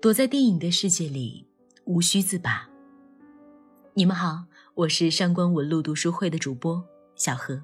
[0.00, 1.44] 躲在电影的世界里，
[1.84, 2.70] 无需自拔。
[3.94, 4.44] 你们好，
[4.74, 6.84] 我是上官文露读书会的主播
[7.16, 7.60] 小何。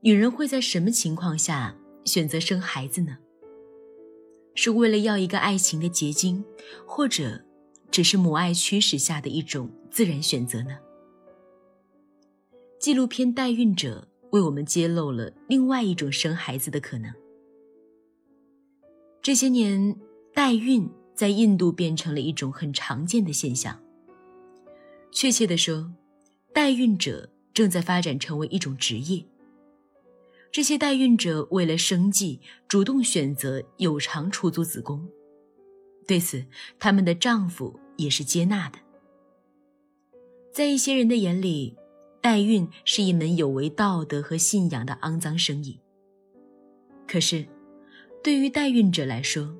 [0.00, 3.18] 女人会在什么情况下选择生孩子呢？
[4.54, 6.44] 是为了要一个爱情的结晶，
[6.86, 7.44] 或者
[7.90, 10.78] 只是母爱驱使下的一种自然选择呢？
[12.78, 17.12] 纪录片《代孕者》为我们揭露了另外一种生孩子的可能。
[19.26, 19.96] 这些年，
[20.32, 23.76] 代孕在印度变成了一种很常见的现象。
[25.10, 25.90] 确切地说，
[26.52, 29.26] 代孕者正在发展成为一种职业。
[30.52, 35.04] 这些代孕者为了生计，主动选择有偿出租子宫，
[36.06, 36.46] 对此，
[36.78, 38.78] 他们的丈夫也是接纳的。
[40.52, 41.76] 在一些人的眼里，
[42.20, 45.80] 代孕是一门有违道德和信仰的肮脏生意。
[47.08, 47.44] 可是，
[48.26, 49.54] 对于代孕者来说，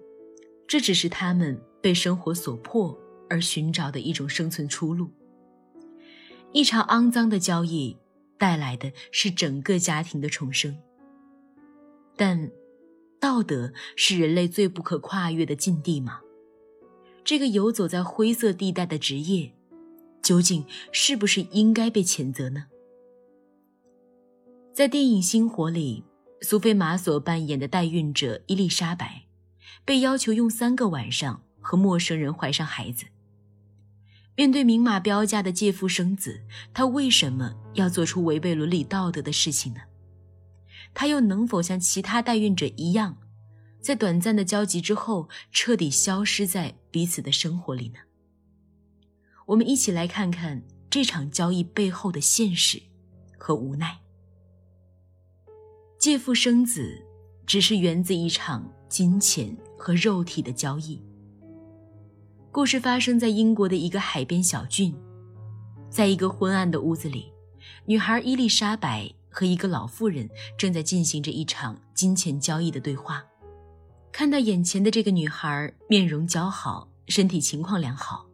[0.67, 2.99] 这只是他们被生活所迫
[3.31, 5.09] 而寻找的一种生存出路。
[6.51, 7.97] 一场肮脏的交易
[8.37, 10.77] 带来的是整个家庭的重生。
[12.17, 12.51] 但，
[13.21, 16.21] 道德是人类最不可跨越的禁地吗？
[17.23, 19.53] 这个游走在灰色地带的职业，
[20.21, 22.65] 究竟是不是应该被谴责呢？
[24.73, 26.03] 在电影《星火》里。
[26.43, 29.25] 苏菲玛索扮演的代孕者伊丽莎白，
[29.85, 33.07] 被要求用三个晚上和陌生人怀上孩子。
[34.37, 36.43] 面对明码标价的借腹生子，
[36.75, 39.81] 她为什么要做出违背伦理道德的事情呢？
[40.93, 43.17] 她又能否像其他代孕者一样，
[43.81, 48.01] 在短暂的交集之后彻底消失在彼此的生活里呢？
[49.47, 52.83] 我们一起来看看这场交易背后的现实
[53.39, 54.01] 和无奈。
[55.99, 57.03] 借腹生子，
[57.47, 61.03] 只是源自一场金钱和肉体的交易。
[62.53, 64.95] 故事发生在英国的一个海边小郡，
[65.91, 67.33] 在一个昏暗的屋子里，
[67.87, 73.25] 女孩伊丽莎白和一个老妇人正在进行着一场金钱交易的对话。
[74.13, 78.27] 看到眼前的这个女孩面容姣好，身体情况良好，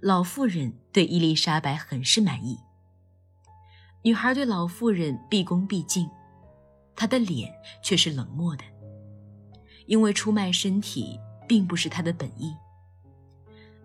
[0.00, 2.58] 老妇人对伊丽莎白很是满意。
[4.02, 6.08] 女孩对老妇人毕恭毕敬。
[6.94, 7.50] 他的脸
[7.82, 8.64] 却是冷漠的，
[9.86, 11.18] 因为出卖身体
[11.48, 12.54] 并不是他的本意。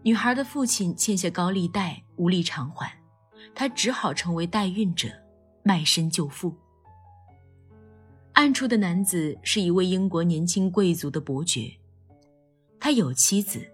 [0.04, 2.92] 女孩的父亲欠下高利贷，无力偿还，
[3.56, 5.08] 他只好成为代孕者，
[5.64, 6.54] 卖身救父。
[8.34, 11.72] 暗处的男子是一位英国年轻贵族的伯爵，
[12.80, 13.66] 他有妻子，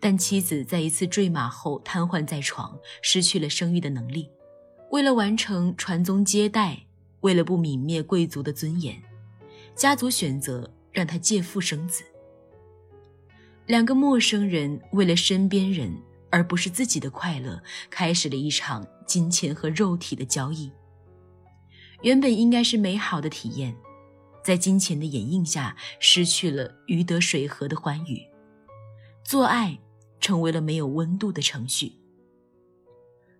[0.00, 4.30] 但妻子在一次坠马后瘫痪在床，失去了生育的能力。
[4.92, 6.78] 为了完成传宗接代。
[7.22, 9.02] 为了不泯灭贵族的尊严，
[9.74, 12.04] 家族选择让他借腹生子。
[13.66, 15.92] 两个陌生人为了身边人
[16.30, 20.70] 而不是自己的快乐，开始了一场金钱和肉体的交易。
[22.02, 23.74] 原本应该是美好的体验，
[24.42, 28.20] 在金钱的掩映下，失去了鱼得水合的欢愉。
[29.24, 29.78] 做爱
[30.20, 31.92] 成为了没有温度的程序。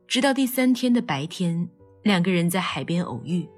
[0.06, 1.68] 直到第三天的白天，
[2.04, 3.48] 两个人在海边偶遇。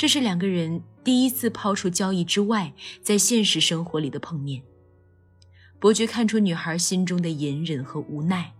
[0.00, 2.72] 这是两个人第一次抛出交易之外，
[3.02, 4.62] 在现实生活里的碰面。
[5.78, 8.54] 伯爵看出女孩心中的隐忍和无奈，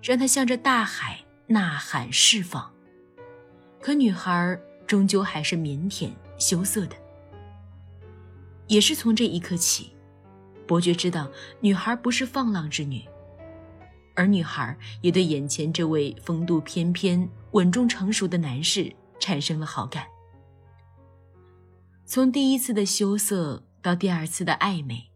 [0.00, 2.72] 让她向着大海呐喊释放。
[3.80, 4.56] 可女孩
[4.86, 6.94] 终究还是腼腆羞涩的。
[8.68, 9.90] 也是从这一刻起，
[10.64, 11.28] 伯爵知道
[11.58, 13.02] 女孩不是放浪之女，
[14.14, 20.06] 而女孩也对眼前这位风度翩翩、稳重成熟的男士产生了好感。
[22.06, 25.10] 从第一次的羞涩到第二次的暧昧，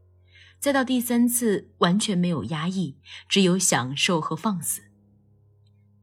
[0.58, 2.96] 再到第三次完全没有压抑，
[3.28, 4.82] 只有享受和放肆。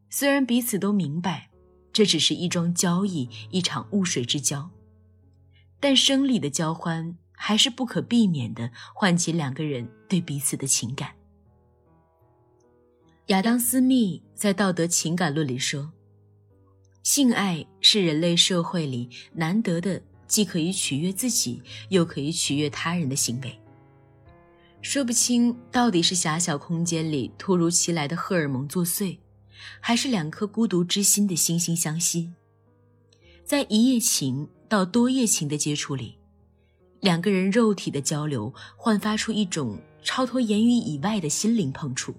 [0.10, 1.50] 虽然彼此都明白，
[1.92, 4.70] 这只是一桩交易，一场雾水之交，
[5.80, 11.16] 但生理的交欢还是不可避免的唤起两个人对彼此的情感。
[13.28, 15.92] 亚当·斯密在《道德情感论》里说
[17.02, 23.60] ：“性爱是人类社会里难得的。”既可以取悦自己，又可以取悦他人的行为，
[24.82, 29.18] 说不清到底是狭小空间里突如其来的荷尔蒙作祟，
[29.80, 32.34] 还是两颗孤独之心的惺惺相惜。
[33.44, 36.16] 在一夜情到多夜情的接触里，
[37.00, 42.16] 两个人肉体的交流焕发出一种超脱言语以外的心灵碰触，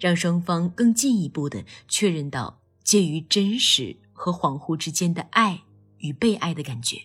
[0.00, 5.62] 让双方更进一步的确认到介于真实和恍惚之间的爱。
[6.04, 6.98] 与被爱的感觉。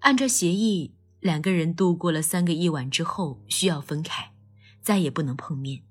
[0.00, 4.32] 按照协议，两个人度过了三个夜晚之后，需要分开，
[4.82, 5.82] 再也不能碰面，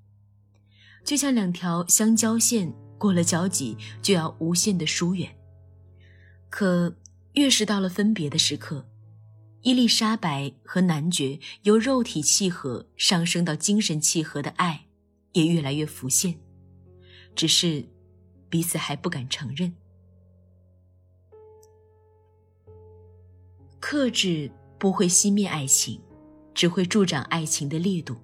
[1.02, 5.34] 就像两条相交线，过了交集就要无限的疏远。
[6.50, 6.94] 可
[7.32, 8.86] 越是到了分别的时刻，
[9.62, 14.88] 伊丽莎白和男爵由肉体契合上升到精神契合的爱，
[15.32, 16.38] 也越来越浮现，
[17.34, 17.88] 只是
[18.50, 19.72] 彼此还不敢承认。
[23.80, 26.00] 克制不会熄灭爱情，
[26.54, 28.16] 只会助长爱情的烈度。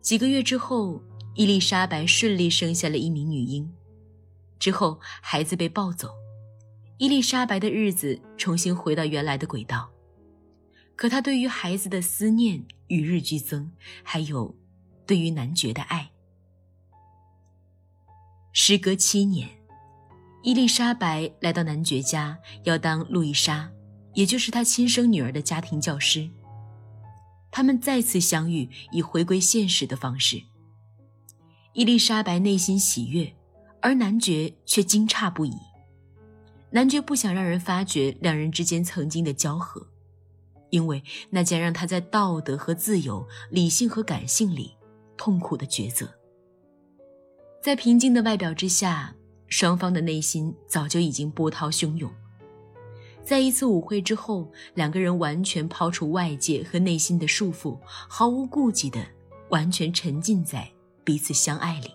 [0.00, 1.00] 几个月之后，
[1.34, 3.72] 伊丽莎白顺利生下了一名女婴，
[4.58, 6.10] 之后孩子被抱走。
[6.98, 9.90] 伊丽莎白的日子重新回到原来的轨道，
[10.96, 13.70] 可她对于孩子的思念与日俱增，
[14.02, 14.54] 还有
[15.06, 16.10] 对于男爵的爱。
[18.52, 19.48] 时隔七年，
[20.42, 23.70] 伊丽莎白来到男爵家，要当路易莎，
[24.14, 26.28] 也就是他亲生女儿的家庭教师。
[27.50, 30.42] 他们再次相遇，以回归现实的方式。
[31.74, 33.34] 伊丽莎白内心喜悦，
[33.82, 35.52] 而男爵却惊诧不已。
[36.70, 39.86] 男爵不想让人发觉两人之间曾经的交合，
[40.70, 44.74] 因为那将让他在道德和自由、理性和感性里
[45.18, 46.08] 痛苦的抉择。
[47.62, 49.14] 在平静的外表之下，
[49.50, 52.10] 双方的内心早就已经波涛汹涌。
[53.22, 59.06] 在一次舞会之后，两个人完全抛除外界和内心的束缚，毫无顾忌的
[59.50, 60.68] 完全沉浸在
[61.04, 61.90] 彼此相爱里。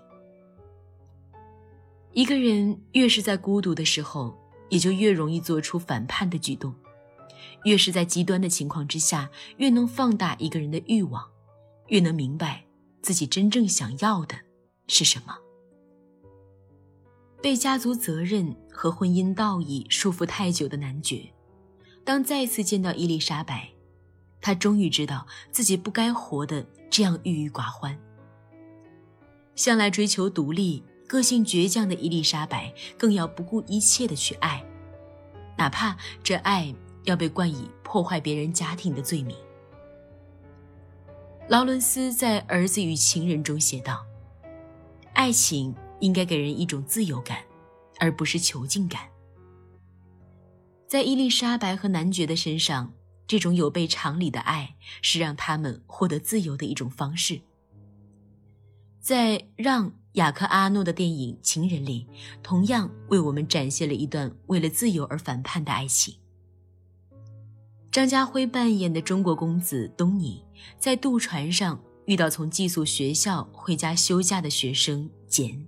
[2.13, 4.37] 一个人越是在孤独的时候，
[4.69, 6.73] 也就越容易做出反叛的举动，
[7.63, 11.27] 越是在极端的情况之下，越能放大一个人的欲望，
[11.87, 12.63] 越能明白
[13.01, 14.35] 自己真正想要的
[14.87, 15.35] 是什么。
[17.45, 21.31] 被家族责任和婚姻道义束缚太久的男爵，
[22.03, 23.69] 当再次见到伊丽莎白，
[24.41, 27.95] 他终于知道自己不该活得这样郁郁寡欢。
[29.55, 30.83] 向来追求独立。
[31.07, 34.65] 个性倔强的伊丽莎白更要不顾一切的去爱，
[35.55, 39.37] 哪怕这爱要被冠以破坏别人家庭的罪名。
[41.47, 44.03] 劳伦斯在《儿子与情人》中写道
[45.13, 47.43] ：“爱情应该给人一种自由感，
[47.99, 49.01] 而不是囚禁感。”
[50.87, 52.93] 在伊丽莎白和男爵的身上，
[53.27, 57.41] 这种有悖常理的爱是让他们获得自由的一种方式。
[58.99, 59.93] 在让。
[60.15, 62.07] 雅克·阿诺的电影《情人》里，
[62.41, 66.15] 同样为我们展现了一段为了自由而反叛的爱情。
[67.91, 70.41] 张家辉扮演的中国公子东尼，
[70.79, 75.67] 在渡船上遇到从寄宿学校回家休假的学生简，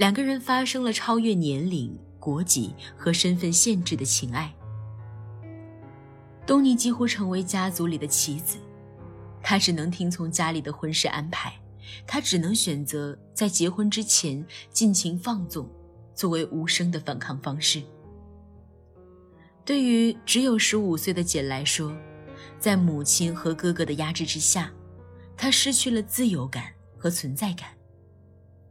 [0.00, 4.50] 两个人发生了超越年龄、国籍和身份限制的情爱。
[6.46, 8.56] 东尼几乎成为家族里的棋子，
[9.42, 11.52] 他只能听从家里的婚事安排。
[12.06, 15.68] 他只能选择在结婚之前尽情放纵，
[16.14, 17.82] 作为无声的反抗方式。
[19.66, 21.94] 对于只有十五岁的简来说，
[22.58, 24.72] 在母亲和哥哥的压制之下，
[25.36, 27.68] 他失去了自由感和存在感。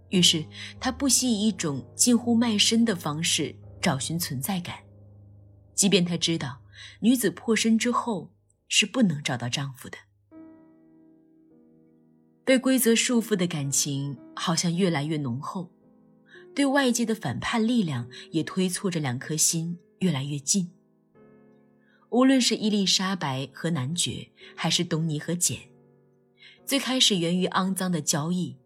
[0.10, 0.44] 于是，
[0.80, 4.80] 他不惜以一种近乎卖身的方式找寻存在感，
[5.76, 6.62] 即便他知道
[7.00, 8.32] 女子破身之后
[8.68, 9.98] 是不能找到丈夫的。
[12.44, 15.72] 被规则束缚的感情好像越来越浓厚，
[16.56, 20.72] 对外界的反叛力量也推促着两颗心越来越近。
[22.10, 25.60] 无论是伊丽莎白和男爵，还是东尼和简，
[26.66, 28.58] 最开始源于肮脏的交易，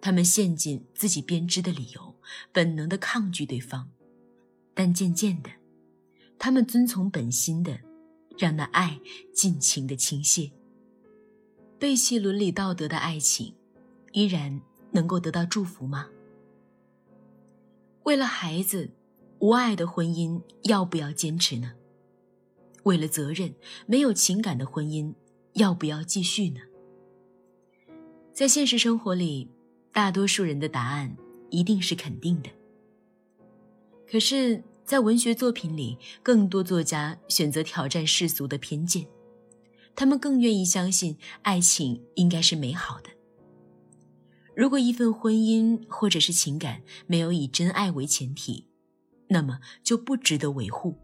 [0.00, 2.14] 他们陷进自己编织的理由，
[2.52, 3.90] 本能的抗拒对方，
[4.74, 5.50] 但渐渐的，
[6.38, 7.80] 他们遵从本心的，
[8.38, 9.00] 让那爱
[9.34, 10.52] 尽情的倾泻。
[11.78, 13.54] 背弃伦理道德的爱情，
[14.12, 14.60] 依然
[14.92, 16.08] 能够得到祝福吗？
[18.04, 18.90] 为了孩子，
[19.40, 21.74] 无爱的婚姻要不要坚持呢？
[22.84, 23.54] 为了责任，
[23.86, 25.12] 没有情感的婚姻
[25.54, 26.60] 要不要继续呢？
[28.32, 29.50] 在现实生活里，
[29.96, 31.16] 大多数人的答案
[31.48, 32.50] 一定是肯定的。
[34.06, 39.06] 可是，在文学作品里，更多作家选择挑战世俗的偏见。
[39.94, 43.08] 他们更愿意相信爱情应该是美好的。
[44.54, 48.66] 如果一份婚姻或者是情感没有以真爱为前提，
[49.28, 50.94] 那么就不值得维护。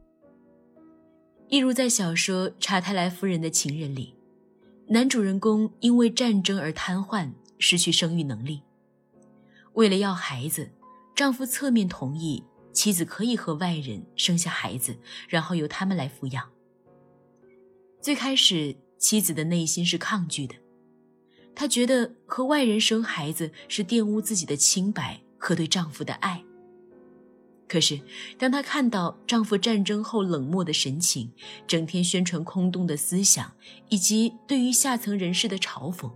[1.48, 4.14] 一如在小说《查泰莱夫人的情人》里，
[4.88, 8.60] 男主人公因为战争而瘫痪，失去生育能力。
[9.74, 10.70] 为了要孩子，
[11.14, 14.96] 丈夫侧面同意妻子可以和外人生下孩子，
[15.28, 16.50] 然后由他们来抚养。
[18.00, 20.54] 最开始，妻子的内心是抗拒的，
[21.54, 26.42] 她觉得和外人生孩子是玷污自己的清白和对丈夫的爱。
[27.68, 28.00] 可是，
[28.38, 31.32] 当她看到丈夫战争后冷漠的神情，
[31.66, 33.50] 整天宣传空洞的思想，
[33.88, 36.12] 以及对于下层人士的嘲讽，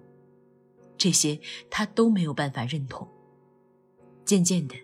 [0.98, 3.08] 这些她都没有办法认同。
[4.26, 4.74] 渐渐的，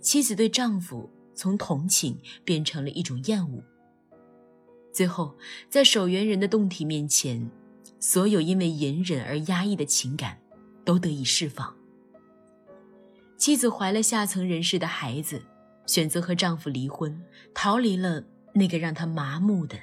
[0.00, 3.64] 妻子对丈夫从同情变成了一种厌恶。
[4.92, 5.34] 最后，
[5.70, 7.50] 在守园人的洞体面前，
[7.98, 10.38] 所有因为隐忍而压抑的情感
[10.84, 11.74] 都得以释放。
[13.38, 15.42] 妻子怀了下层人士的孩子，
[15.86, 18.22] 选择和丈夫离婚，逃离了
[18.52, 19.76] 那个让她麻木的、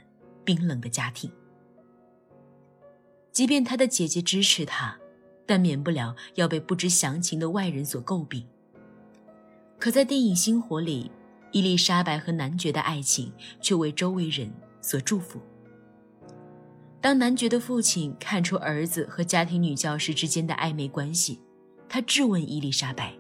[0.46, 1.32] 冰冷的家庭。
[3.32, 5.00] 即便她的姐姐支持她，
[5.48, 8.46] 但免不了要被不知详情的外人所诟病。
[9.80, 11.10] 可在电影《星火》里，
[11.52, 13.32] 伊丽莎白和男爵的爱情
[13.62, 14.54] 却为周围人。
[14.82, 15.42] 所祝福。
[17.02, 21.42] 当男爵的父亲看出儿子和家庭女教师之间的暧昧关系，
[21.90, 23.14] 他质问伊丽莎白。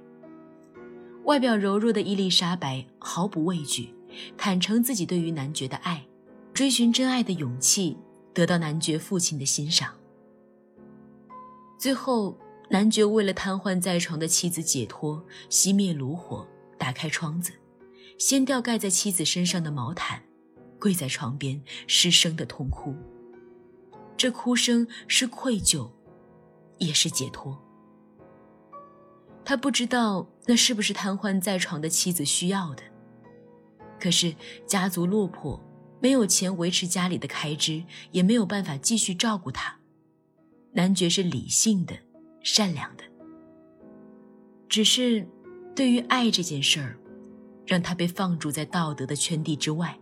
[1.25, 3.93] 外表柔弱的伊丽莎白毫不畏惧，
[4.37, 6.01] 坦诚自己对于男爵的爱，
[6.53, 7.97] 追寻真爱的勇气
[8.33, 9.93] 得到男爵父亲的欣赏。
[11.77, 12.37] 最后，
[12.69, 16.47] 男爵为了瘫痪在床的妻子解脱，熄灭炉火，
[16.77, 17.51] 打开窗子，
[18.17, 20.21] 掀掉盖在妻子身上的毛毯。
[20.79, 22.95] 跪在床边失声的痛哭，
[24.15, 25.89] 这哭声是愧疚，
[26.77, 27.61] 也是解脱。
[29.43, 32.83] 他不知道那是不是瘫痪在床的妻子需要的，
[33.99, 34.33] 可是
[34.65, 35.61] 家族落魄，
[35.99, 39.79] 没有钱维持家里的开支，也没有办法继续照顾他。
[40.71, 41.93] 男爵是理性的、
[42.41, 43.03] 善良的，
[44.67, 45.27] 只是
[45.75, 46.97] 对于爱这件事儿，
[47.65, 49.97] 让他被放逐在道德的圈地之外。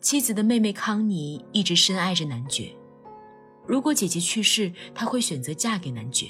[0.00, 2.70] 妻子的妹妹康妮一直深爱着男爵。
[3.66, 6.26] 如果姐姐去世，她会选择嫁给男爵。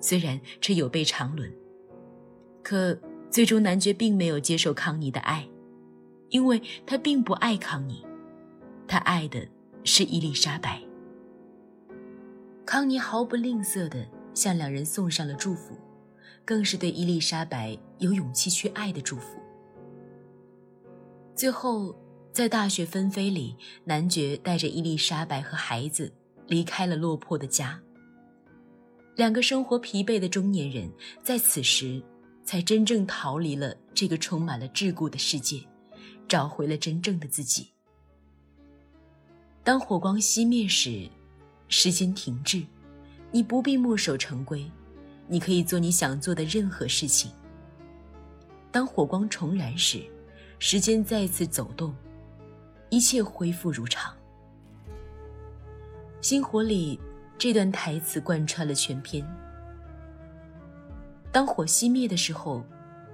[0.00, 1.52] 虽然这有悖常伦，
[2.62, 2.96] 可
[3.30, 5.48] 最终男爵并没有接受康妮的爱，
[6.28, 8.04] 因为他并不爱康妮，
[8.86, 9.48] 他爱的
[9.82, 10.80] 是伊丽莎白。
[12.66, 14.04] 康妮毫不吝啬地
[14.34, 15.78] 向两人送上了祝福，
[16.44, 19.38] 更是对伊丽莎白有勇气去爱的祝福。
[21.34, 21.96] 最后。
[22.32, 26.12] 在大雪纷飞里，男爵带着伊丽莎白和孩子
[26.46, 27.80] 离开了落魄的家。
[29.14, 30.92] 两个生活疲惫的中年人
[31.22, 32.02] 在此时
[32.44, 35.62] 才真正逃离了这个充满了桎梏的世界，
[36.28, 37.70] 找回了真正的自己。
[39.64, 41.08] 当火光熄灭时，
[41.68, 42.64] 时间停滞，
[43.30, 44.70] 你不必墨守成规，
[45.26, 47.30] 你可以做你想做的任何事情。
[48.70, 50.02] 当火光重燃时，
[50.58, 51.94] 时间再次走动。
[52.88, 54.14] 一切恢复如常。
[56.20, 56.98] 星火里
[57.36, 59.26] 这段台词贯穿了全篇。
[61.32, 62.64] 当火熄灭的时候，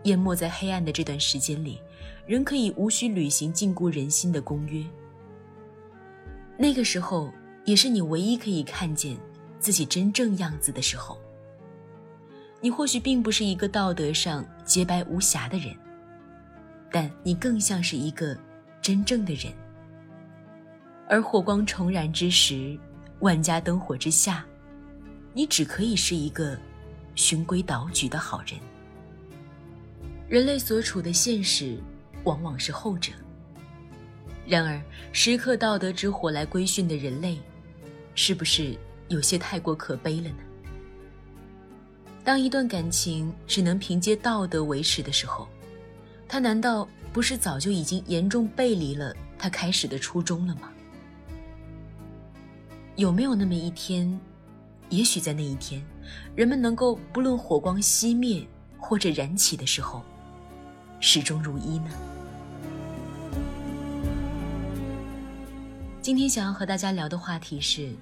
[0.04, 1.80] 淹没在黑暗的这段时间里，
[2.26, 4.85] 人可以无需履行禁锢人心的公约。
[6.59, 7.32] 那个时候，
[7.64, 9.16] 也是你唯一可以看见
[9.59, 11.19] 自己真正样子的时候。
[12.61, 15.75] 你或许并不是一个道德上洁白无瑕的人，
[16.90, 18.37] 但你更像是一个
[18.81, 19.52] 真正的人。
[21.09, 22.78] 而火光重燃之时，
[23.19, 24.47] 万家灯火之下，
[25.35, 26.57] 你只可以是一个
[27.14, 28.59] 循规蹈矩的好人。
[30.28, 31.76] 人类所处的现实，
[32.25, 33.12] 往往是后者。
[34.47, 34.81] 然而，
[35.12, 37.38] 时刻道德之火来规训的人类，
[38.14, 38.76] 是不是
[39.09, 40.37] 有些太过可悲了呢？
[42.25, 45.49] 当一段感情只能凭借道德维持的时候，
[46.28, 50.71] 它难道不是早就已经严重背离了它开始的初衷了吗？
[52.97, 54.21] 有没有那么一天，
[54.88, 55.85] 也许在那一天，
[56.37, 58.47] 人们能够不论火光熄灭
[58.78, 60.02] 或者燃起的时候，
[61.00, 61.90] 始终如一呢？
[66.02, 67.94] 今天想要和大家聊的话题是：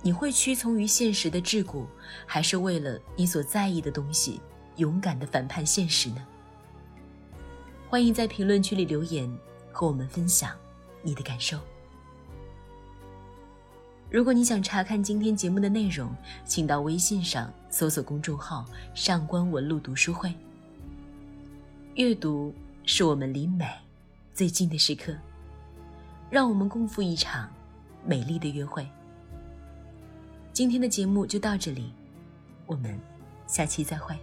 [0.00, 1.84] 你会屈从于现实的桎梏，
[2.24, 4.40] 还是为了你所在意的东西，
[4.76, 6.24] 勇敢的反叛现实呢？
[7.88, 9.28] 欢迎在评论区里留言，
[9.72, 10.52] 和我们分享
[11.02, 11.58] 你的感受。
[14.08, 16.14] 如果你想查看今天节目的内容，
[16.44, 18.64] 请到微信上搜索公众号
[18.94, 20.32] “上官文露读书会”。
[21.96, 22.54] 阅读
[22.84, 23.66] 是我们离美
[24.32, 25.12] 最近的时刻，
[26.28, 27.48] 让我们共赴一场
[28.04, 28.86] 美丽的约会。
[30.52, 31.92] 今天的节目就到这里，
[32.66, 32.98] 我们
[33.46, 34.16] 下期再会。